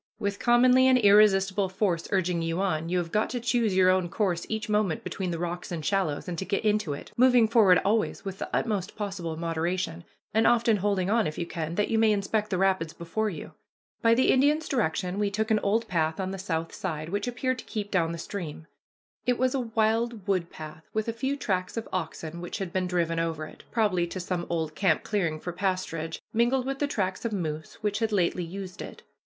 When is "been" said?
22.73-22.87